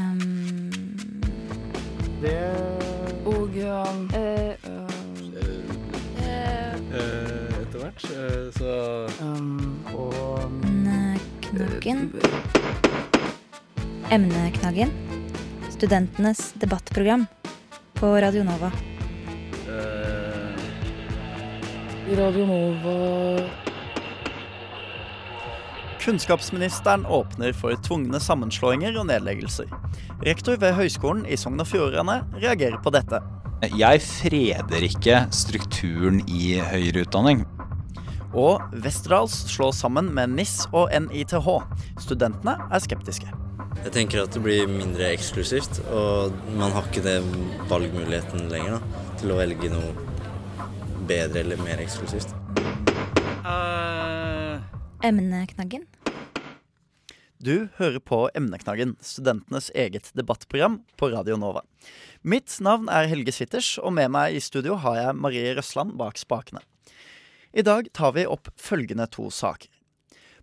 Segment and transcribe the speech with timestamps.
[0.00, 0.20] Um,
[2.22, 2.36] Det
[3.24, 4.88] og um, uh, uh,
[7.60, 8.00] Etter hvert,
[8.56, 8.72] så
[9.24, 12.00] um, Og Emneknaggen.
[14.10, 14.90] Emneknaggen.
[15.70, 17.26] Studentenes debattprogram
[17.94, 18.72] på Radio Nova.
[19.68, 20.56] eh,
[22.18, 23.69] Radio Nova
[26.00, 29.68] Kunnskapsministeren åpner for tvungne sammenslåinger og nedleggelser.
[30.24, 33.20] Rektor ved Høgskolen i Sogn og Fjordane reagerer på dette.
[33.76, 37.44] Jeg freder ikke strukturen i høyere utdanning.
[38.32, 41.52] Og Westerdals slås sammen med NIS og NITH.
[42.00, 43.28] Studentene er skeptiske.
[43.84, 47.28] Jeg tenker at det blir mindre eksklusivt, og man har ikke den
[47.68, 49.92] valgmuligheten lenger da, til å velge noe
[51.10, 52.39] bedre eller mer eksklusivt.
[55.02, 55.86] Emneknaggen.
[57.38, 61.62] Du hører på Emneknaggen, studentenes eget debattprogram på Radio Nova.
[62.20, 66.20] Mitt navn er Helge Switters, og med meg i studio har jeg Marie Røsland bak
[66.20, 66.60] spakene.
[67.56, 69.72] I dag tar vi opp følgende to saker.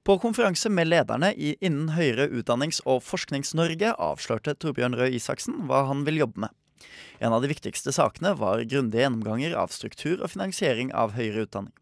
[0.02, 5.86] På konferanse med lederne i innen høyere utdannings- og Forsknings-Norge avslørte Torbjørn Røe Isaksen hva
[5.92, 6.56] han vil jobbe med.
[7.22, 11.76] En av de viktigste sakene var grundige gjennomganger av struktur og finansiering av høyere utdanning.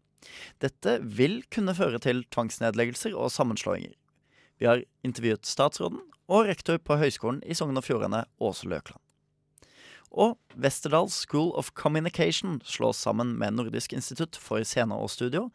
[0.62, 3.94] Dette vil kunne føre til tvangsnedleggelser og sammenslåinger.
[4.60, 6.00] Vi har intervjuet statsråden
[6.32, 9.00] og rektor på Høgskolen i Sogn og Fjordane, Åse Løkland.
[10.16, 15.50] Og Westerdal School of Communication slås sammen med Nordisk institutt for scene og studio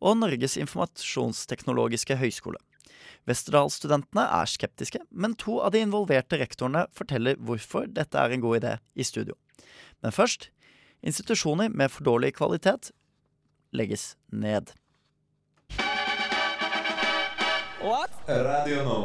[0.00, 2.60] og Norges informasjonsteknologiske høgskole.
[3.28, 8.62] Westerdal-studentene er skeptiske, men to av de involverte rektorene forteller hvorfor dette er en god
[8.62, 9.36] idé i studio.
[10.00, 10.48] Men først
[11.04, 12.92] institusjoner med for dårlig kvalitet
[13.72, 14.72] legges ned.
[18.28, 19.00] Radio nå.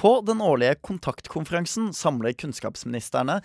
[0.00, 3.40] På den årlige kontaktkonferansen samler kunnskapsministrene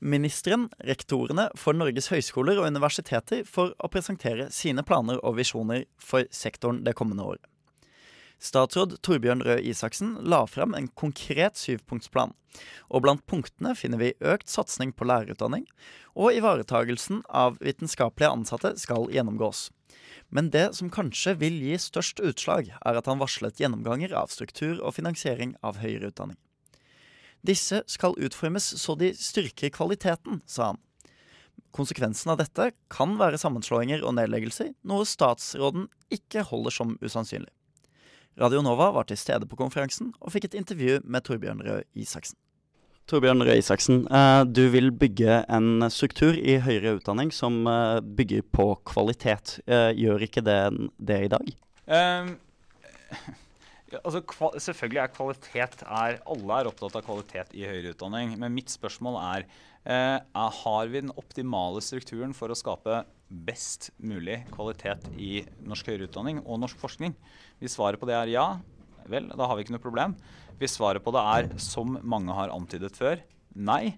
[0.00, 6.28] ministeren rektorene for Norges høyskoler og universiteter for å presentere sine planer og visjoner for
[6.34, 7.44] sektoren det kommende året.
[8.38, 12.36] Statsråd Torbjørn Røe Isaksen la frem en konkret syvpunktsplan.
[12.86, 15.66] Og blant punktene finner vi økt satsing på lærerutdanning,
[16.14, 19.68] og ivaretagelsen av vitenskapelige ansatte skal gjennomgås.
[20.30, 24.78] Men det som kanskje vil gi størst utslag, er at han varslet gjennomganger av struktur
[24.78, 26.38] og finansiering av høyere utdanning.
[27.42, 30.82] Disse skal utformes så de styrker kvaliteten, sa han.
[31.74, 37.50] Konsekvensen av dette kan være sammenslåinger og nedleggelser, noe statsråden ikke holder som usannsynlig.
[38.38, 42.38] Radio Nova var til stede på konferansen og fikk et intervju med Torbjørn Røe Isaksen.
[43.10, 48.44] Torbjørn Røe Isaksen, eh, du vil bygge en struktur i høyere utdanning som eh, bygger
[48.54, 49.56] på kvalitet.
[49.66, 50.60] Eh, gjør ikke det
[51.00, 51.50] det i dag?
[51.88, 52.34] Ehm,
[53.88, 54.20] ja, altså,
[54.60, 58.34] selvfølgelig er kvalitet er, Alle er opptatt av kvalitet i høyere utdanning.
[58.40, 59.46] Men mitt spørsmål er,
[59.84, 65.88] eh, er har vi den optimale strukturen for å skape best mulig kvalitet i norsk
[65.88, 67.16] høyere utdanning og norsk forskning?
[67.60, 68.48] Hvis svaret på det er ja,
[69.08, 70.16] vel, da har vi ikke noe problem.
[70.60, 73.22] Hvis svaret på det er, som mange har antydet før,
[73.54, 73.96] nei,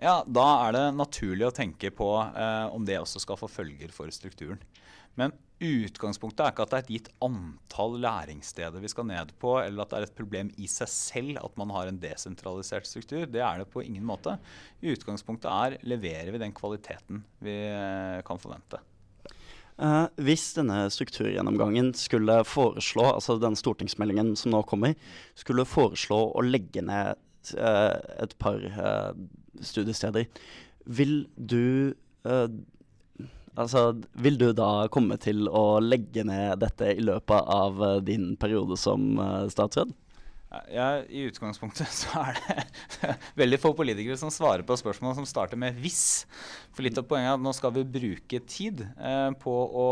[0.00, 3.90] ja, da er det naturlig å tenke på eh, om det også skal få følger
[3.94, 4.62] for strukturen.
[5.18, 9.54] Men utgangspunktet er ikke at det er et gitt antall læringssteder vi skal ned på,
[9.62, 13.26] eller at det er et problem i seg selv at man har en desentralisert struktur.
[13.30, 14.36] Det er det på ingen måte.
[14.82, 18.82] Utgangspunktet er leverer vi den kvaliteten vi eh, kan forvente.
[19.82, 24.98] Eh, hvis denne strukturgjennomgangen skulle foreslå, altså den stortingsmeldingen som nå kommer,
[25.38, 27.16] skulle foreslå å legge ned
[27.56, 27.96] eh,
[28.26, 29.10] et par eh,
[29.64, 30.28] studiesteder,
[30.86, 31.94] vil du
[32.26, 32.46] eh,
[33.52, 38.32] Altså, vil du da komme til å legge ned dette i løpet av eh, din
[38.40, 39.92] periode som eh, statsråd?
[40.68, 45.56] Ja, I utgangspunktet så er det veldig få politikere som svarer på spørsmål som starter
[45.60, 46.26] med 'hvis'.
[46.72, 49.86] For litt av poenget er at nå skal vi bruke tid eh, på å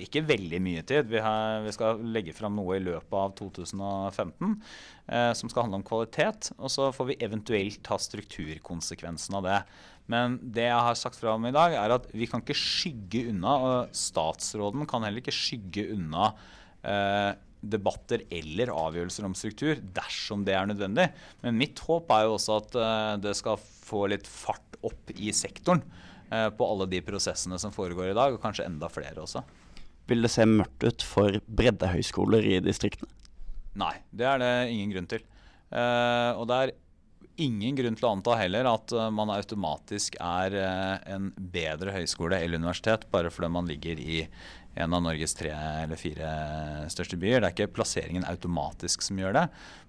[0.00, 1.08] Ikke veldig mye tid.
[1.08, 4.56] Vi, har, vi skal legge fram noe i løpet av 2015
[5.08, 6.52] eh, som skal handle om kvalitet.
[6.56, 9.60] Og så får vi eventuelt ta strukturkonsekvensen av det.
[10.08, 13.26] Men det jeg har sagt fra om i dag, er at vi kan ikke skygge
[13.32, 16.30] unna, og statsråden kan heller ikke skygge unna
[16.80, 21.08] eh, debatter eller avgjørelser om struktur dersom det er nødvendig.
[21.44, 25.32] Men mitt håp er jo også at eh, det skal få litt fart opp i
[25.34, 25.82] sektoren
[26.30, 29.44] eh, på alle de prosessene som foregår i dag, og kanskje enda flere også.
[30.08, 33.12] Vil det se mørkt ut for breddehøyskoler i distriktene?
[33.78, 35.24] Nei, det er det ingen grunn til.
[35.68, 36.78] Eh, og det er
[37.42, 42.38] ingen grunn til å anta heller at uh, man automatisk er uh, en bedre høyskole
[42.38, 44.24] eller universitet bare fordi man ligger i
[44.78, 46.28] en av Norges tre eller fire
[46.92, 47.40] største byer.
[47.40, 49.44] Det er ikke plasseringen automatisk som gjør det.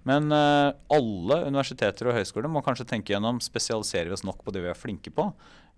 [0.09, 4.55] Men uh, alle universiteter og høyskoler må kanskje tenke gjennom spesialiserer vi oss nok på
[4.55, 5.29] det vi er flinke på.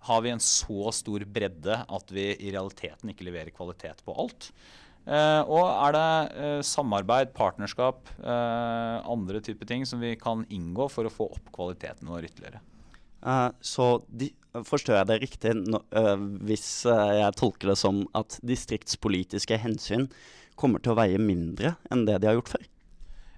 [0.07, 4.50] Har vi en så stor bredde at vi i realiteten ikke leverer kvalitet på alt?
[5.01, 11.07] Uh, og er det uh, samarbeid, partnerskap, andre typer ting som vi kan inngå for
[11.07, 12.62] å få opp kvaliteten vår ytterligere?
[13.62, 18.36] så de, Forstår jeg det riktig no, uh, hvis uh, jeg tolker det som at
[18.44, 20.09] distriktspolitiske hensyn
[20.59, 22.65] kommer til å veie mindre enn det de har gjort før?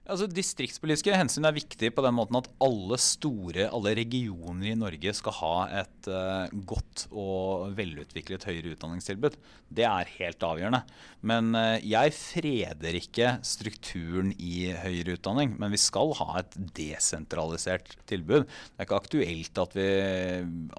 [0.04, 5.14] Altså, distriktspolitiske hensyn er viktig på den måten at alle store, alle regioner i Norge
[5.16, 9.38] skal ha et uh, godt og velutviklet høyere utdanningstilbud.
[9.72, 10.82] Det er helt avgjørende.
[11.24, 15.56] Men uh, jeg freder ikke strukturen i høyere utdanning.
[15.56, 18.44] Men vi skal ha et desentralisert tilbud.
[18.44, 19.90] Det er ikke aktuelt at vi,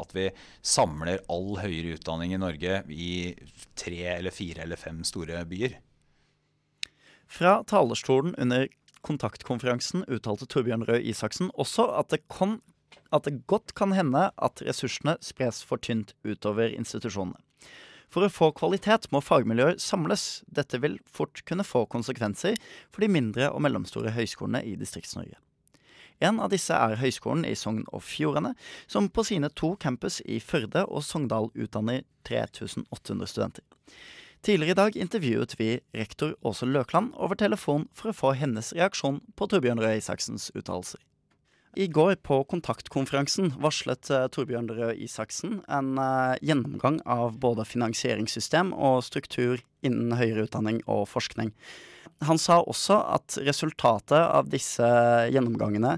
[0.04, 0.28] at vi
[0.60, 3.10] samler all høyere utdanning i Norge i
[3.72, 5.80] tre eller fire eller fem store byer.
[7.24, 8.68] Fra talerstolen under
[9.04, 12.58] kontaktkonferansen uttalte Torbjørn Røe Isaksen også at det, kon,
[13.12, 17.40] at det godt kan hende at ressursene spres for tynt utover institusjonene.
[18.12, 20.44] For å få kvalitet må fagmiljøer samles.
[20.46, 22.54] Dette vil fort kunne få konsekvenser
[22.94, 25.40] for de mindre og mellomstore høyskolene i Distrikts-Norge.
[26.22, 28.52] En av disse er Høgskolen i Sogn og Fjordane,
[28.86, 33.64] som på sine to campus i Førde og Sogndal utdanner 3800 studenter.
[34.44, 39.22] Tidligere i dag intervjuet vi rektor Åse Løkland over telefon for å få hennes reaksjon
[39.40, 41.00] på Torbjørn Røe Isaksens uttalelser.
[41.80, 48.74] I går på kontaktkonferansen varslet uh, Torbjørn Røe Isaksen en uh, gjennomgang av både finansieringssystem
[48.76, 51.54] og struktur innen høyere utdanning og forskning.
[52.28, 54.92] Han sa også at resultatet av disse
[55.32, 55.96] gjennomgangene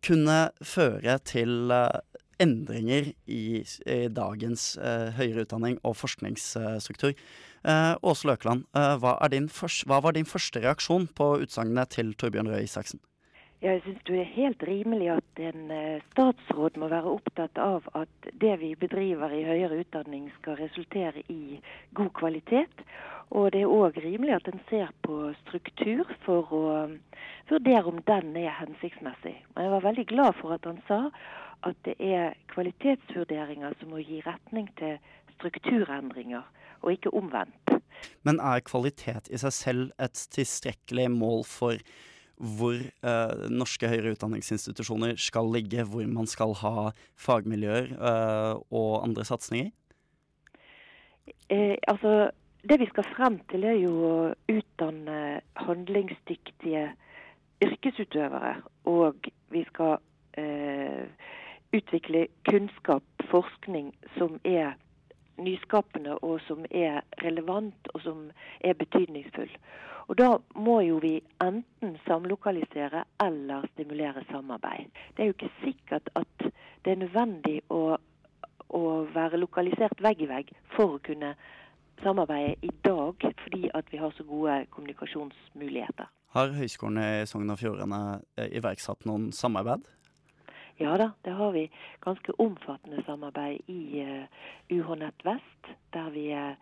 [0.00, 2.00] kunne føre til uh,
[2.40, 7.12] endringer i, i dagens høyere utdanning og forskningsstruktur.
[7.62, 12.64] Uh, Åse Løkeland, uh, hva, hva, var din første reaksjon på utsagnet til Torbjørn Røe
[12.66, 12.98] Isaksen?
[13.62, 18.30] Jeg syns det er helt rimelig at en uh, statsråd må være opptatt av at
[18.42, 21.60] det vi bedriver i høyere utdanning skal resultere i
[21.94, 22.82] god kvalitet.
[23.30, 26.64] Og det er òg rimelig at en ser på struktur for å
[27.48, 29.36] vurdere om den er hensiktsmessig.
[29.54, 30.98] Men jeg var veldig glad for at han sa
[31.62, 34.98] at det er kvalitetsvurderinger som må gi retning til
[35.36, 36.42] strukturendringer
[36.82, 37.76] og ikke omvendt.
[38.26, 41.82] Men er kvalitet i seg selv et tilstrekkelig mål for
[42.42, 46.90] hvor eh, norske høyere utdanningsinstitusjoner skal ligge, hvor man skal ha
[47.20, 49.70] fagmiljøer eh, og andre satsinger?
[51.52, 52.32] Eh, altså,
[52.68, 54.16] det vi skal frem til, er jo å
[54.50, 56.88] utdanne handlingsdyktige
[57.62, 58.56] yrkesutøvere.
[58.90, 59.98] Og vi skal
[60.40, 61.06] eh,
[61.76, 64.74] utvikle kunnskap, forskning, som er
[65.38, 68.30] nyskapende og som er relevant og som
[68.60, 69.50] er betydningsfull.
[70.08, 74.90] Og Da må jo vi enten samlokalisere eller stimulere samarbeid.
[75.16, 76.52] Det er jo ikke sikkert at
[76.84, 77.96] det er nødvendig å,
[78.68, 78.82] å
[79.14, 81.34] være lokalisert vegg i vegg for å kunne
[82.02, 83.14] samarbeide i dag,
[83.44, 86.10] fordi at vi har så gode kommunikasjonsmuligheter.
[86.32, 89.84] Har Høgskolen i Sogn og Fjordane eh, iverksatt noen samarbeid?
[90.82, 91.68] Ja da, det har vi
[92.02, 96.56] ganske omfattende samarbeid i uh, eh, UH-nett Vest, der vi uh,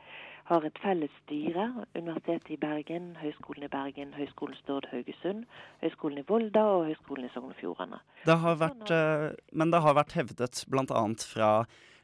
[0.50, 1.66] har et felles styre.
[1.94, 5.46] Universitetet i Bergen, Høgskolen i Bergen, Høgskolen Stord Haugesund,
[5.80, 8.02] Høgskolen i Volda og Høgskolen i Sogn og Fjordane.
[8.26, 11.04] Det har vært, uh, men det har vært hevdet bl.a.
[11.32, 11.52] fra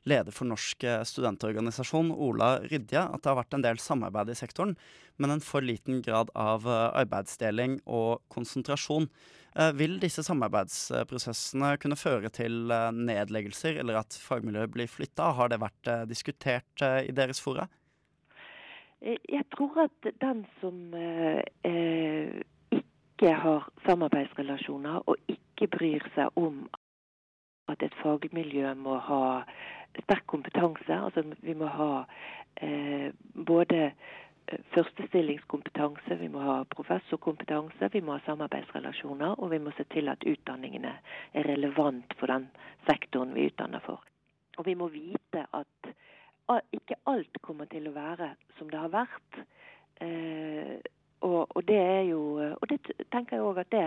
[0.07, 4.77] leder for Norsk studentorganisasjon, Ola Rydje, at det har vært en del samarbeid i sektoren,
[5.19, 9.11] men en for liten grad av arbeidsdeling og konsentrasjon.
[9.57, 15.31] Eh, vil disse samarbeidsprosessene kunne føre til eh, nedleggelser, eller at fagmiljøet blir flytta?
[15.39, 17.65] Har det vært eh, diskutert i deres fora?
[19.01, 21.41] Jeg tror at den som eh,
[22.77, 26.67] ikke har samarbeidsrelasjoner og ikke bryr seg om
[27.73, 29.23] at et fagmiljø må ha
[30.03, 31.91] sterk kompetanse, altså vi må ha
[32.63, 33.91] eh, både
[34.75, 40.23] førstestillingskompetanse, vi må ha professorkompetanse, vi må ha samarbeidsrelasjoner, og vi må se til at
[40.27, 40.93] utdanningene
[41.35, 42.47] er relevant for den
[42.87, 44.05] sektoren vi utdanner for.
[44.57, 45.91] Og vi må vite at
[46.73, 49.41] ikke alt kommer til å være som det har vært.
[50.05, 50.77] Eh,
[51.27, 52.21] og, og, det er jo
[52.61, 52.77] Og det
[53.11, 53.87] tenker jeg òg at det,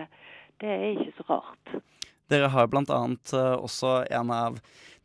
[0.61, 1.75] det er ikke så rart.
[2.29, 2.83] Dere har bl.a.
[3.33, 4.59] Eh, også en av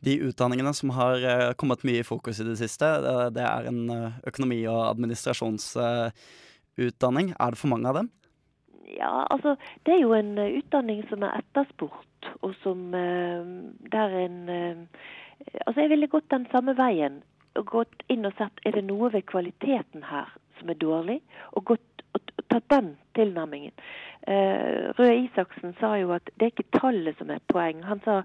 [0.05, 2.85] de utdanningene som har uh, kommet mye i fokus i det siste.
[3.33, 7.27] Det, er en uh, økonomi- og administrasjonsutdanning.
[7.33, 8.07] er det for mange av dem?
[8.85, 14.35] Ja, altså det er jo en utdanning som er etterspurt, og som der en
[15.67, 17.23] Altså jeg ville gått den samme veien.
[17.53, 20.25] Gått inn og sett er det noe ved kvaliteten her
[20.59, 21.19] som er dårlig,
[21.51, 21.94] og, gått,
[22.49, 23.73] tatt den tilnærmingen.
[24.27, 27.83] Eh, Røe Isaksen sa jo at det er ikke tallet som er poeng.
[27.85, 28.21] Han sa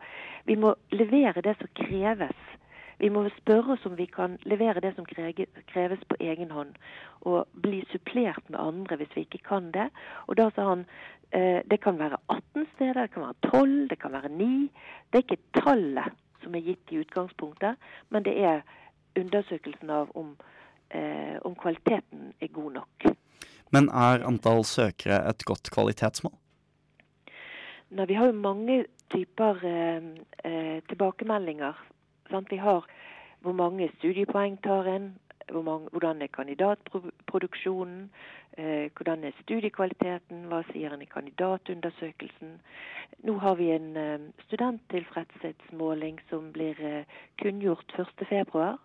[0.48, 2.38] vi må levere det som kreves.
[3.00, 6.74] Vi må spørre oss om vi kan levere det som kreves på egen hånd,
[7.20, 9.88] og bli supplert med andre hvis vi ikke kan det.
[10.28, 10.84] Og da sa han
[11.32, 14.50] eh, det kan være 18 steder, det kan være 12, det kan være 9.
[15.12, 16.12] Det er ikke tallet
[16.42, 18.60] som er gitt i utgangspunktet, men det er
[19.16, 20.36] undersøkelsen av om,
[20.90, 23.19] eh, om kvaliteten er god nok.
[23.70, 26.34] Men er antall søkere et godt kvalitetsmål?
[27.90, 30.10] Nei, vi har jo mange typer eh,
[30.46, 31.78] eh, tilbakemeldinger.
[32.30, 32.50] Sant?
[32.50, 32.86] Vi har
[33.40, 35.08] hvor mange studiepoeng tar en,
[35.50, 38.10] hvor mange, hvordan er kandidatproduksjonen,
[38.58, 42.58] eh, hvordan er studiekvaliteten, hva sier en i kandidatundersøkelsen.
[43.26, 48.76] Nå har vi en eh, studenttilfredshetsmåling som blir eh, kunngjort 1.2.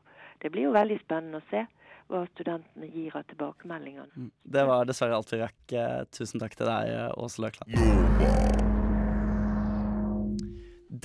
[0.42, 1.66] Det blir jo veldig spennende å se
[2.12, 4.12] hva studentene gir av tilbakemeldinger.
[4.16, 4.32] Mm.
[4.44, 5.62] Det var dessverre alt vi rakk.
[5.74, 8.64] Eh, tusen takk til deg, Åse Løkland.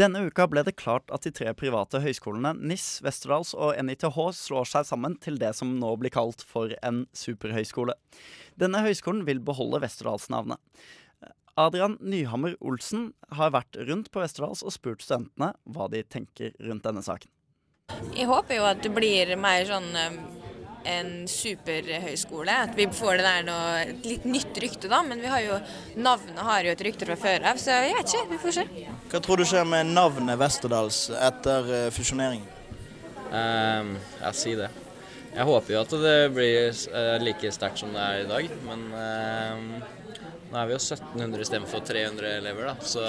[0.00, 4.07] Denne uka ble det klart at de tre private høyskolene NIS, Westerdals og NITH
[4.38, 7.97] slår seg sammen til det som nå blir kalt for en superhøyskole.
[8.61, 10.61] Denne høyskolen vil beholde Westerdals-navnet.
[11.59, 16.87] Adrian Nyhammer Olsen har vært rundt på Westerdals og spurt studentene hva de tenker rundt
[16.87, 17.33] denne saken.
[18.14, 20.21] Jeg håper jo at det blir mer sånn eh,
[20.88, 22.56] en superhøyskole.
[22.66, 25.02] At vi får det der noe, et litt nytt rykte, da.
[25.06, 25.58] Men vi har jo,
[26.00, 28.26] navnet har jo et rykte fra før av, så jeg vet ikke.
[28.32, 28.66] Vi får se.
[29.12, 32.49] Hva tror du skjer med navnet Westerdals etter uh, fusjoneringen?
[33.30, 34.70] Um, jeg sier det.
[35.30, 38.87] Jeg håper jo at det blir uh, like sterkt som det er i dag, men
[38.90, 39.99] uh,
[40.50, 42.75] nå er vi jo 1700 istedenfor 300 elever, da.
[42.82, 43.04] Så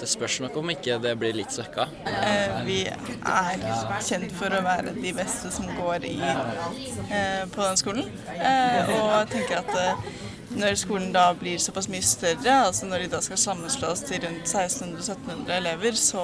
[0.00, 1.86] det spørs nok om ikke det blir litt svekka.
[2.10, 3.64] Eh, vi er
[4.04, 8.10] kjent for å være de beste som går i, eh, på den skolen.
[8.34, 10.08] Eh, og tenker at eh,
[10.54, 14.46] når skolen da blir såpass mye større, altså når de da skal sammenslås til rundt
[14.46, 16.22] 1600-1700 elever, så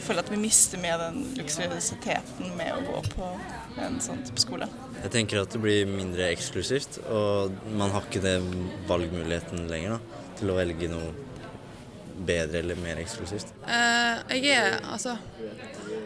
[0.00, 3.32] føler jeg at vi mister med den luksuriøsiteten med å gå på
[3.84, 4.68] en sånn type skole.
[5.02, 8.48] Jeg tenker at det blir mindre eksklusivt, og man har ikke den
[8.88, 11.12] valgmuligheten lenger da, til å velge noe
[12.26, 13.54] bedre eller mer eksklusivt?
[13.64, 15.16] Uh, jeg er altså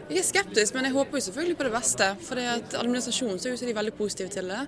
[0.04, 2.08] jeg er skeptisk, men jeg håper jo selvfølgelig på det beste.
[2.26, 2.40] For
[2.80, 4.60] administrasjonen ser ut som de er veldig positive til det.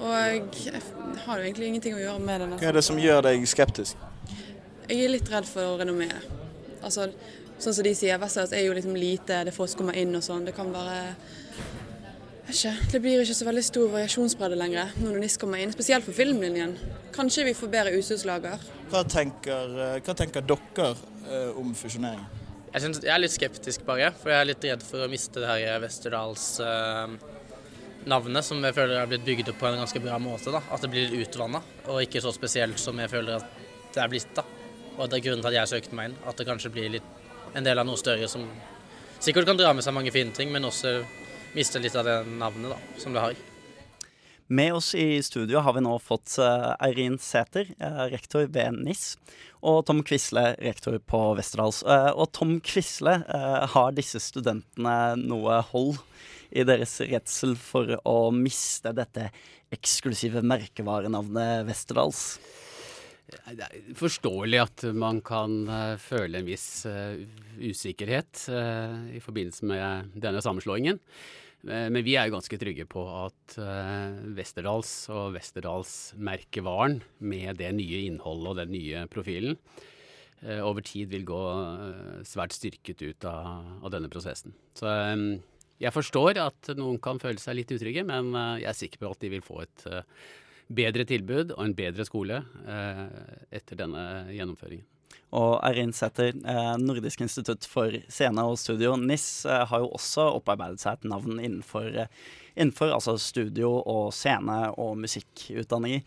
[0.00, 0.82] Og jeg
[1.26, 2.48] har jo egentlig ingenting å gjøre med det.
[2.58, 4.00] Hva er det som gjør deg skeptisk?
[4.88, 6.26] Jeg er litt redd for renommeet.
[6.82, 7.06] Altså,
[7.62, 10.18] sånn som de sier, Vestlandet er jo liksom lite, det er få som kommer inn
[10.18, 10.48] og sånn.
[10.48, 11.14] Det kan være
[12.52, 16.16] ikke, Det blir ikke så veldig stor variasjonsbredde lenger når NIS kommer inn, spesielt for
[16.16, 16.76] filmlinjen.
[17.14, 18.62] Kanskje vi får bedre utstyrslager.
[18.92, 20.88] Hva, tenker, eh, hva tenker dere
[21.28, 22.24] eh, om fusjonering?
[22.72, 25.42] Jeg, synes, jeg, er litt skeptisk bare, for jeg er litt redd for å miste
[25.42, 27.16] det her Westerdals eh,
[28.42, 30.50] som jeg føler er blitt bygd opp på en ganske bra måte.
[30.50, 30.62] da.
[30.72, 34.32] At det blir utvanna, og ikke så spesielt som jeg føler at det er blitt.
[34.36, 34.44] da.
[34.98, 36.16] Og det er grunnen til at jeg søkte meg inn.
[36.26, 37.10] At det kanskje blir litt,
[37.54, 38.44] en del av noe større som
[39.22, 41.02] sikkert kan dra med seg mange fine ting, men også
[41.56, 43.40] miste litt av det navnet da, som det har.
[44.52, 49.14] Med oss i studio har vi nå fått uh, Eirin Sæter, uh, rektor ved NIS,
[49.64, 51.80] og Tom Quisle, rektor på Westerdals.
[51.86, 53.14] Uh, og Tom Quisle,
[53.72, 56.02] har disse studentene noe hold
[56.52, 59.30] i deres redsel for å miste dette
[59.72, 62.26] eksklusive merkevarenavnet Westerdals?
[63.32, 65.62] Det er forståelig at man kan
[65.96, 66.84] føle en viss
[67.56, 71.00] usikkerhet i forbindelse med denne sammenslåingen.
[71.68, 77.70] Eh, men vi er jo ganske trygge på at uh, Westerdals og Westerdals-merkevaren med det
[77.76, 79.58] nye innholdet og den nye profilen
[80.42, 81.42] uh, over tid vil gå
[82.26, 84.56] svært styrket ut av, av denne prosessen.
[84.74, 84.90] Så
[85.82, 89.22] jeg forstår at noen kan føle seg litt utrygge, men jeg er sikker på at
[89.22, 89.86] de vil få et
[90.72, 92.38] bedre tilbud og en bedre skole
[93.50, 94.86] etter denne gjennomføringen.
[95.32, 100.28] Og Eirin Sæther, eh, Nordisk institutt for scene og studio, NIS, eh, har jo også
[100.36, 102.06] opparbeidet seg et navn innenfor, eh,
[102.56, 106.02] innenfor altså studio og scene og musikkutdanninger.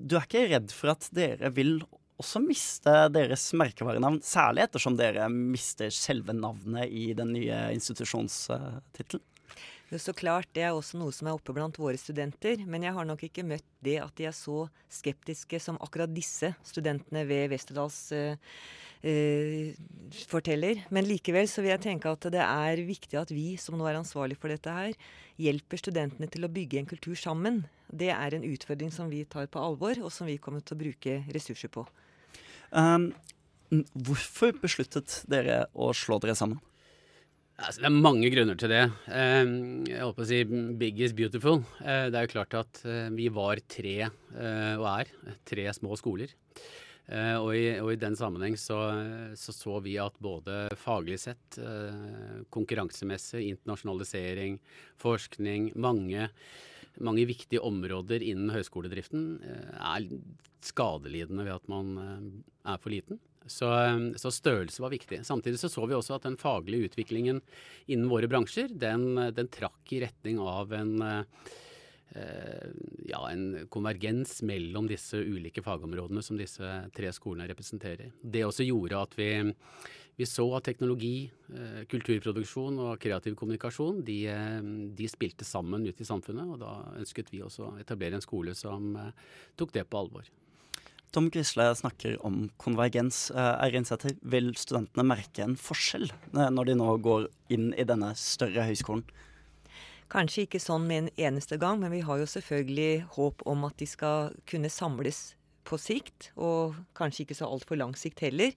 [0.00, 1.76] Du er ikke redd for at dere vil
[2.18, 9.22] også miste deres merkevarenavn, særlig ettersom dere mister selve navnet i den nye institusjonstittelen?
[9.92, 12.64] Så klart, Det er også noe som er oppe blant våre studenter.
[12.66, 16.54] Men jeg har nok ikke møtt det at de er så skeptiske som akkurat disse
[16.64, 18.34] studentene ved Westerdals uh,
[19.04, 19.70] uh,
[20.30, 20.82] forteller.
[20.90, 24.00] Men likevel så vil jeg tenke at det er viktig at vi som nå er
[24.00, 24.96] ansvarlig for dette her,
[25.36, 27.64] hjelper studentene til å bygge en kultur sammen.
[27.92, 30.82] Det er en utfordring som vi tar på alvor, og som vi kommer til å
[30.86, 31.84] bruke ressurser på.
[32.74, 33.12] Um,
[33.92, 36.62] hvorfor besluttet dere å slå dere sammen?
[37.54, 38.82] Altså, det er mange grunner til det.
[39.14, 39.50] Eh,
[39.86, 41.62] jeg holdt på å si 'big is beautiful'.
[41.86, 44.10] Eh, det er jo klart at eh, vi var tre,
[44.74, 45.12] og er,
[45.46, 46.34] tre små skoler.
[47.04, 48.78] Og i, og, i, den sammenheng så,
[49.36, 51.58] så, så vi at både faglig sett,
[52.48, 54.56] konkurransemessig, internasjonalisering,
[54.96, 56.30] forskning, mange,
[56.96, 59.36] mange viktige områder innen høyskoledriften
[59.76, 60.08] er
[60.64, 61.92] skadelidende ved at man
[62.64, 63.20] er for liten.
[63.46, 63.68] Så,
[64.16, 65.20] så, størrelse var viktig.
[65.26, 67.42] Samtidig så, så vi også at den faglige utviklingen
[67.86, 72.70] innen våre bransjer, den, den trakk i retning av en, eh,
[73.10, 78.14] ja, en konvergens mellom disse ulike fagområdene som disse tre skolene representerer.
[78.22, 79.28] Det også gjorde at vi,
[80.16, 84.22] vi så at teknologi, eh, kulturproduksjon og kreativ kommunikasjon de,
[84.96, 86.54] de, spilte sammen ute i samfunnet.
[86.54, 89.12] Og da ønsket vi også å etablere en skole som eh,
[89.60, 90.32] tok det på alvor.
[91.14, 93.28] Tom Grisle snakker om konvergens.
[93.30, 93.70] Er
[94.26, 99.04] vil studentene merke en forskjell eh, når de nå går inn i denne større høyskolen?
[100.10, 103.78] Kanskje ikke sånn med en eneste gang, men vi har jo selvfølgelig håp om at
[103.78, 105.22] de skal kunne samles
[105.64, 108.52] på sikt, og kanskje ikke så altfor lang sikt heller.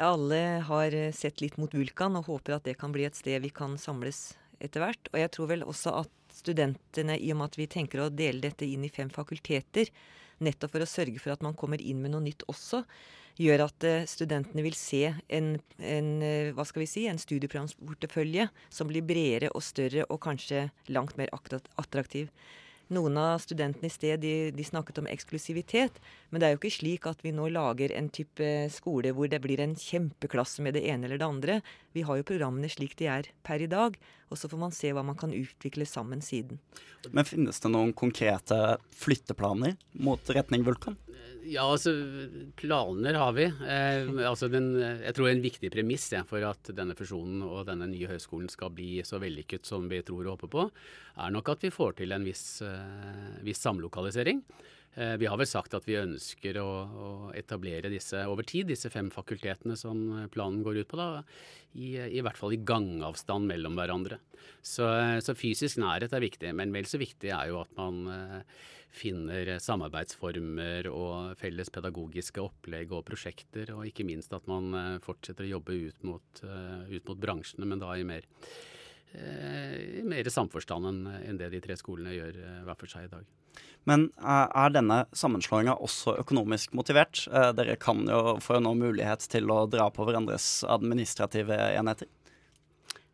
[0.00, 3.44] Alle har eh, sett litt mot Vulkan og håper at det kan bli et sted
[3.44, 5.12] vi kan samles etter hvert.
[5.12, 8.48] Og jeg tror vel også at studentene, i og med at vi tenker å dele
[8.48, 9.92] dette inn i fem fakulteter,
[10.42, 12.82] nettopp for å sørge for at man kommer inn med noe nytt også,
[13.40, 18.46] gjør at uh, studentene vil se en, en uh, hva skal vi si, en studieprogramsportefølje
[18.70, 22.30] som blir bredere og større og kanskje langt mer attraktiv.
[22.94, 25.98] Noen av studentene i sted de, de, snakket om eksklusivitet.
[26.30, 29.42] Men det er jo ikke slik at vi nå lager en type skole hvor det
[29.44, 31.60] blir en kjempeklasse med det ene eller det andre.
[31.96, 33.98] Vi har jo programmene slik de er per i dag.
[34.32, 36.58] Og så får man se hva man kan utvikle sammen siden.
[37.12, 40.96] Men finnes det noen konkrete flytteplaner mot retning Vulkan?
[41.44, 41.92] Ja, altså
[42.56, 43.44] planer har vi.
[43.44, 47.88] Eh, altså den, jeg tror en viktig premiss ja, for at denne fusjonen og denne
[47.90, 50.68] nye høyskolen skal bli så vellykket som vi tror og håper på,
[51.20, 54.40] er nok at vi får til en viss, eh, viss samlokalisering.
[54.94, 58.88] Eh, vi har vel sagt at vi ønsker å, å, etablere disse over tid, disse
[58.94, 60.00] fem fakultetene som
[60.32, 61.00] planen går ut på.
[61.00, 61.24] da,
[61.74, 64.20] i, i hvert fall i gangavstand mellom hverandre.
[64.62, 64.86] Så,
[65.20, 68.06] så, fysisk nærhet er viktig, men vel så viktig er jo at man
[68.94, 75.46] finner samarbeidsformer og felles pedagogiske opplegg og prosjekter, og ikke minst at man eh, fortsetter
[75.46, 78.26] å jobbe ut mot, eh, ut mot bransjene, men da i mer,
[79.12, 83.32] eh, i mer samforstand enn det de tre skolene gjør hver for seg i dag.
[83.84, 87.26] Men er denne sammenslåinga også økonomisk motivert?
[87.54, 92.08] Dere kan jo få nå mulighet til å dra på hverandres administrative enheter.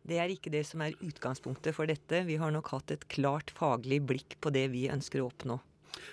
[0.01, 2.23] Det er ikke det som er utgangspunktet for dette.
[2.25, 5.59] Vi har nok hatt et klart faglig blikk på det vi ønsker å oppnå.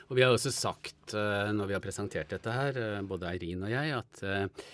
[0.09, 3.64] Og Vi har også sagt eh, når vi har presentert dette her, eh, både Eirin
[3.67, 4.67] og jeg, at eh,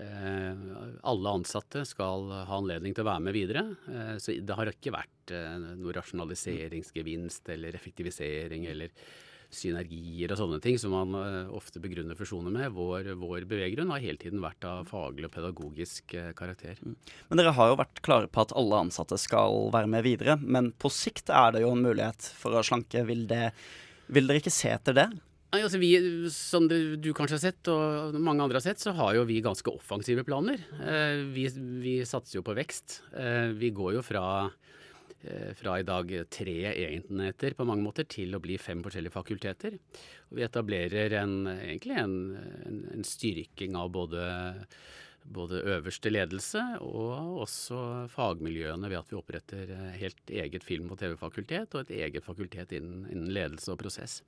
[0.00, 3.64] alle ansatte skal ha anledning til å være med videre.
[4.22, 5.32] Så det har ikke vært
[5.80, 8.94] noe rasjonaliseringsgevinst eller effektivisering eller
[9.50, 12.70] synergier og sånne ting som man ofte begrunner fusjoner med.
[12.78, 16.78] Vår, vår beveggrunn har hele tiden vært av faglig og pedagogisk karakter.
[16.86, 16.94] Mm.
[17.26, 20.38] Men dere har jo vært klare på at alle ansatte skal være med videre.
[20.38, 23.02] Men på sikt er det jo en mulighet for å slanke.
[23.10, 23.48] Vil det
[24.14, 25.08] vil dere ikke se etter det?
[25.50, 25.90] Nei, altså vi,
[26.30, 29.72] Som du kanskje har sett, og mange andre har sett, så har jo vi ganske
[29.72, 30.62] offensive planer.
[30.78, 31.48] Eh, vi,
[31.82, 33.00] vi, satser jo på vekst.
[33.18, 34.24] Eh, vi går jo fra,
[35.24, 39.74] eh, fra i dag tre enheter på mange måter til å bli fem forskjellige fakulteter.
[40.30, 42.16] Og vi etablerer en, egentlig en,
[42.70, 44.22] en, en styrking av både
[45.24, 51.00] både øverste ledelse og også fagmiljøene ved at vi oppretter eh, helt eget film- og
[51.00, 54.20] TV-fakultet og et eget fakultet innen, innen, ledelse og prosess.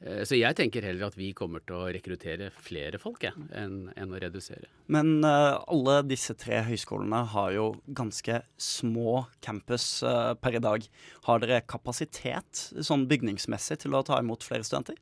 [0.00, 3.88] Eh, så jeg tenker heller at vi kommer til å rekruttere flere folk ja, enn,
[3.96, 4.68] enn å redusere.
[4.92, 10.86] Men uh, alle disse tre høyskolene har jo ganske små campus uh, per i dag.
[11.28, 14.98] Har dere kapasitet sånn bygningsmessig til å ta imot flere studenter?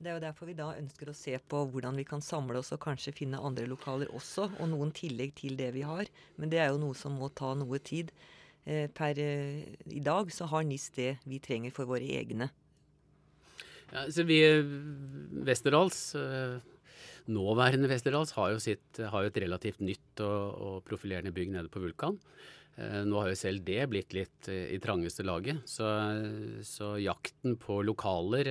[0.00, 2.72] Det er jo derfor vi da ønsker å se på hvordan vi kan samle oss
[2.72, 6.08] og kanskje finne andre lokaler også, og noen tillegg til det vi har.
[6.40, 8.08] Men det er jo noe som må ta noe tid.
[8.64, 12.48] Eh, per eh, i dag så har NIS det vi trenger for våre egne.
[13.90, 14.38] Ja, så vi
[15.44, 16.56] Westerdals eh,
[17.28, 21.70] Nåværende Westerdals har jo, sitt, har jo et relativt nytt og, og, profilerende bygg nede
[21.70, 22.16] på Vulkan.
[22.80, 25.84] Nå har jo selv det blitt litt i trangeste laget, så,
[26.64, 28.48] så jakten på lokaler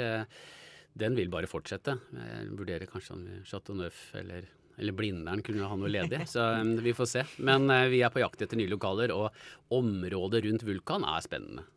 [0.97, 1.97] den vil bare fortsette.
[2.15, 4.47] Jeg vurderer kanskje om Chateau Neuf eller,
[4.77, 6.23] eller Blindern kunne ha noe ledig.
[6.31, 7.25] Så um, vi får se.
[7.37, 9.29] Men uh, vi er på jakt etter nye lokaler, og
[9.75, 11.67] området rundt Vulkan er spennende.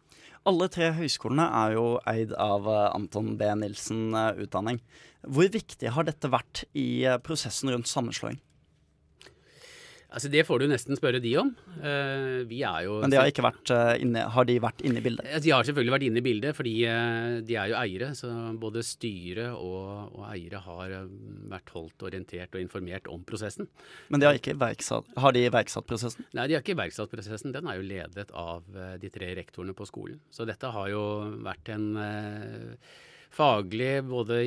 [0.48, 3.51] Alle tre høyskolene er jo eid av uh, Anton B.
[3.61, 4.81] Nilsen uh, utdanning.
[5.22, 8.40] Hvor viktig har dette vært i prosessen rundt sammenslåing?
[10.12, 11.51] Altså Det får du nesten spørre de om.
[11.81, 15.01] Uh, vi er jo Men de har, ikke vært, uh, inne, har de vært inne
[15.01, 15.29] i bildet?
[15.44, 18.11] De har selvfølgelig vært inne i bildet, fordi uh, de er jo eiere.
[18.18, 20.96] Så både styret og, og eiere har
[21.53, 23.70] vært holdt orientert og informert om prosessen.
[24.12, 26.29] Men de har, ikke verksatt, har de iverksatt prosessen?
[26.37, 27.55] Nei, de har ikke iverksatt prosessen.
[27.57, 28.68] Den er jo ledet av
[29.01, 30.20] de tre rektorene på skolen.
[30.33, 31.03] Så dette har jo
[31.44, 31.88] vært en
[33.33, 34.42] faglig, både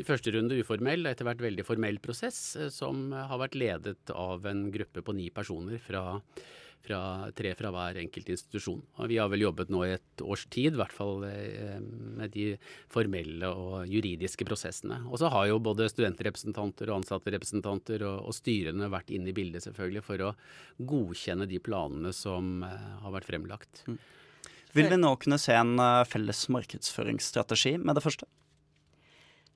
[0.00, 4.14] i første runde uformell og etter hvert veldig formell prosess, eh, som har vært ledet
[4.14, 6.20] av en gruppe på ni personer fra,
[6.86, 7.00] fra
[7.36, 8.80] tre fra hver enkelt institusjon.
[8.96, 11.76] Og vi har vel jobbet nå i et års tid, i hvert fall eh,
[12.20, 12.54] med de
[12.92, 15.02] formelle og juridiske prosessene.
[15.10, 19.66] Og så har jo både studentrepresentanter og ansatterepresentanter og, og styrene vært inne i bildet
[19.66, 20.32] selvfølgelig for å
[20.80, 23.84] godkjenne de planene som eh, har vært fremlagt.
[23.90, 24.00] Mm.
[24.76, 28.28] Vil vi nå kunne se en eh, felles markedsføringsstrategi med det første?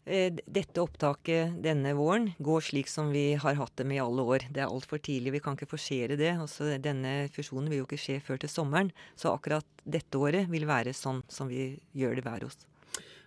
[0.05, 4.27] Eh, dette opptaket denne våren går slik som vi har hatt det med i alle
[4.35, 4.44] år.
[4.53, 6.35] Det er altfor tidlig, vi kan ikke forsere det.
[6.44, 8.92] Også denne fusjonen vil jo ikke skje før til sommeren.
[9.16, 12.59] Så akkurat dette året vil være sånn som vi gjør det hver hos.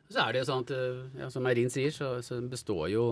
[0.07, 3.09] Så er det jo sånn at, eh, ja, Som Eirin sier, så, så, består jo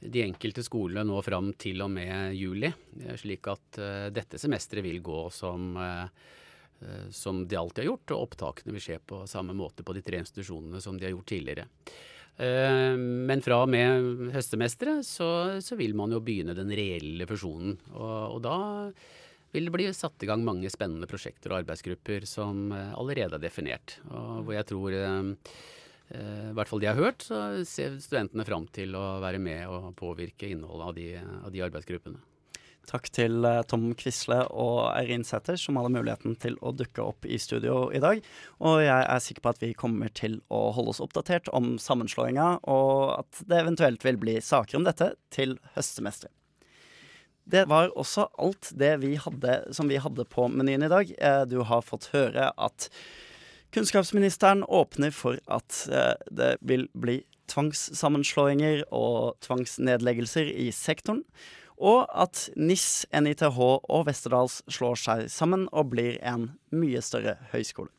[0.00, 2.70] de enkelte skolene nå fram til og med juli.
[3.20, 6.08] Slik at uh, dette semesteret vil gå som uh,
[7.12, 10.22] som de alltid har gjort, og opptakene vil skje på samme måte på de tre
[10.22, 11.66] institusjonene som de har gjort tidligere.
[12.40, 17.76] Eh, men fra og med høstsemesteret så, så, vil man jo begynne den reelle fusjonen.
[17.92, 18.56] Og, og, da
[19.52, 23.44] vil det bli satt i gang mange spennende prosjekter og arbeidsgrupper som eh, allerede er
[23.44, 23.98] definert.
[24.08, 24.96] Og hvor jeg tror,
[26.10, 27.36] i hvert fall de har hørt, så
[27.68, 32.29] ser studentene fram til å være med og påvirke innholdet av de, av de arbeidsgruppene.
[32.90, 37.26] Takk til eh, Tom Quisle og Eirin Sæther, som hadde muligheten til å dukke opp
[37.28, 38.18] i studio i dag.
[38.66, 42.48] Og jeg er sikker på at vi kommer til å holde oss oppdatert om sammenslåinga,
[42.66, 46.34] og at det eventuelt vil bli saker om dette til høstsemesteret.
[47.50, 51.14] Det var også alt det vi hadde, som vi hadde på menyen i dag.
[51.18, 52.90] Eh, du har fått høre at
[53.74, 61.24] kunnskapsministeren åpner for at eh, det vil bli tvangssammenslåinger og tvangsnedleggelser i sektoren
[61.80, 67.90] og at NIS, NITH og Westerdals slår seg sammen og blir en mye større høyskole.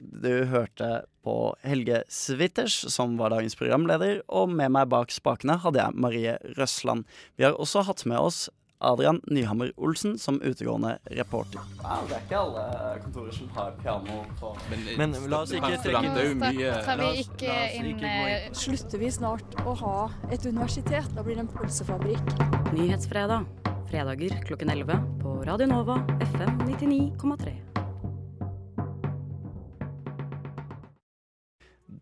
[0.00, 5.82] Du hørte på Helge Switters, som var dagens programleder, og med meg bak spakene hadde
[5.82, 7.04] jeg Marie Røsland.
[7.36, 8.46] Vi har også hatt med oss
[8.80, 11.60] Adrian Nyhammer Olsen som utegående reporter.
[11.82, 12.64] Ja, det er ikke alle
[13.04, 17.24] kontorer som har piano på Men, Men la oss ikke trekke det mye Tar vi
[17.24, 19.96] ikke inn eh, Slutter vi snart å ha
[20.32, 21.08] et universitet?
[21.16, 22.36] Da blir det en pølsefabrikk.
[22.72, 23.48] Nyhetsfredag.
[23.90, 25.98] Fredager klokken 11 på Radio Nova
[26.30, 27.69] FM 99,3.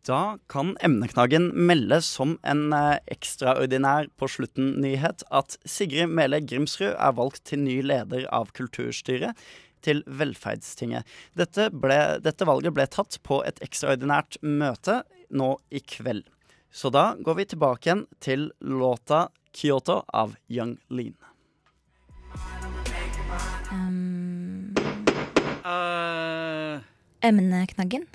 [0.09, 7.17] Da kan emneknaggen melde som en eh, ekstraordinær på slutten-nyhet at Sigrid Mele Grimsrud er
[7.19, 9.37] valgt til ny leder av kulturstyret
[9.85, 11.05] til Velferdstinget.
[11.37, 16.25] Dette, ble, dette valget ble tatt på et ekstraordinært møte nå i kveld.
[16.73, 21.17] Så da går vi tilbake igjen til låta 'Kyoto' av Young Lean.
[23.73, 24.73] Um,
[25.65, 26.81] uh.
[27.21, 28.09] Emneknaggen.